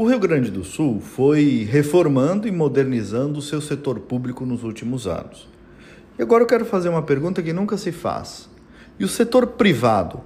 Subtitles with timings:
[0.00, 5.06] O Rio Grande do Sul foi reformando e modernizando o seu setor público nos últimos
[5.06, 5.46] anos.
[6.18, 8.48] E agora eu quero fazer uma pergunta que nunca se faz.
[8.98, 10.22] E o setor privado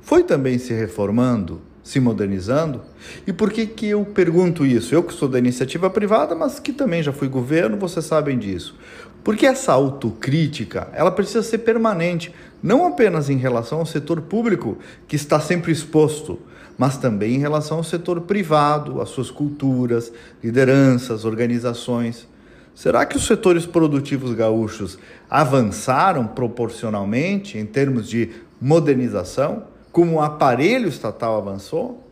[0.00, 2.82] foi também se reformando, se modernizando?
[3.26, 4.94] E por que, que eu pergunto isso?
[4.94, 8.76] Eu que sou da iniciativa privada, mas que também já fui governo, vocês sabem disso.
[9.24, 12.30] Porque essa autocrítica, ela precisa ser permanente,
[12.62, 14.76] não apenas em relação ao setor público,
[15.06, 16.38] que está sempre exposto,
[16.76, 20.12] mas também em relação ao setor privado, às suas culturas,
[20.44, 22.28] lideranças, organizações.
[22.74, 24.98] Será que os setores produtivos gaúchos
[25.28, 28.28] avançaram proporcionalmente em termos de
[28.60, 29.64] modernização,
[29.98, 32.04] como o aparelho estatal avançou?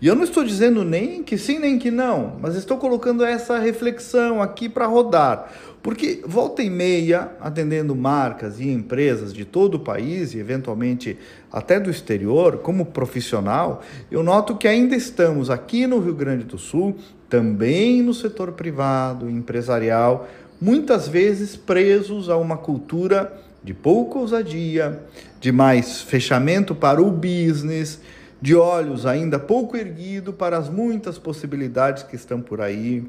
[0.00, 3.58] E eu não estou dizendo nem que sim nem que não, mas estou colocando essa
[3.58, 5.52] reflexão aqui para rodar.
[5.82, 11.18] Porque volta e meia, atendendo marcas e empresas de todo o país e eventualmente
[11.52, 16.56] até do exterior, como profissional, eu noto que ainda estamos aqui no Rio Grande do
[16.56, 16.96] Sul,
[17.28, 20.26] também no setor privado, empresarial,
[20.60, 25.02] muitas vezes presos a uma cultura de pouca ousadia,
[25.40, 28.00] de mais fechamento para o business,
[28.40, 33.04] de olhos ainda pouco erguido para as muitas possibilidades que estão por aí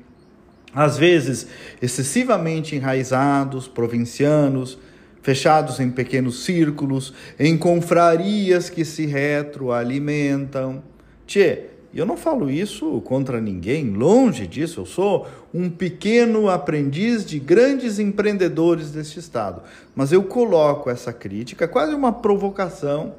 [0.74, 1.48] às vezes
[1.82, 4.78] excessivamente enraizados, provincianos,
[5.22, 10.84] fechados em pequenos círculos, em confrarias que se retroalimentam.
[11.26, 17.40] Tchê, eu não falo isso contra ninguém, longe disso, eu sou um pequeno aprendiz de
[17.40, 19.62] grandes empreendedores deste estado.
[19.96, 23.16] Mas eu coloco essa crítica, quase uma provocação,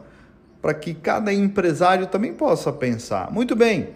[0.61, 3.31] para que cada empresário também possa pensar.
[3.31, 3.89] Muito bem,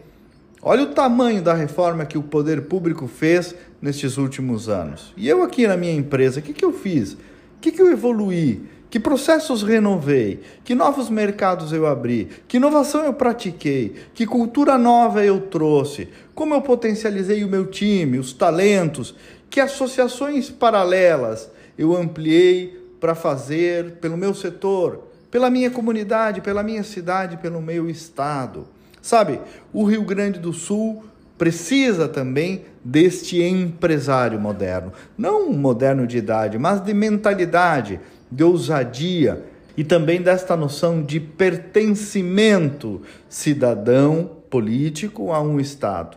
[0.64, 5.12] Olha o tamanho da reforma que o poder público fez nestes últimos anos.
[5.16, 7.14] E eu aqui na minha empresa, o que, que eu fiz?
[7.14, 7.18] O
[7.60, 8.62] que, que eu evoluí?
[8.92, 10.42] Que processos renovei?
[10.62, 12.28] Que novos mercados eu abri?
[12.46, 13.94] Que inovação eu pratiquei?
[14.12, 16.10] Que cultura nova eu trouxe?
[16.34, 19.14] Como eu potencializei o meu time, os talentos?
[19.48, 26.84] Que associações paralelas eu ampliei para fazer pelo meu setor, pela minha comunidade, pela minha
[26.84, 28.68] cidade, pelo meu estado?
[29.00, 29.40] Sabe,
[29.72, 31.02] o Rio Grande do Sul
[31.38, 34.92] precisa também deste empresário moderno.
[35.16, 37.98] Não moderno de idade, mas de mentalidade,
[38.32, 39.44] de ousadia
[39.76, 46.16] e também desta noção de pertencimento cidadão político a um Estado.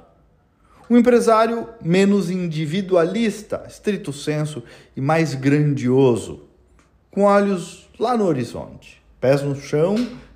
[0.90, 4.64] Um empresário menos individualista, estrito senso,
[4.96, 6.44] e mais grandioso,
[7.12, 9.96] com olhos lá no horizonte, pés no chão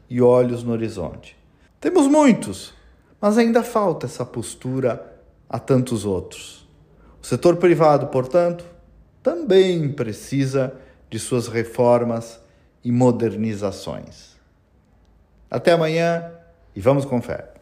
[0.09, 1.37] e olhos no horizonte.
[1.79, 2.73] Temos muitos,
[3.21, 6.67] mas ainda falta essa postura a tantos outros.
[7.21, 8.65] O setor privado, portanto,
[9.21, 10.73] também precisa
[11.09, 12.39] de suas reformas
[12.83, 14.37] e modernizações.
[15.49, 16.31] Até amanhã
[16.75, 17.58] e vamos com fé.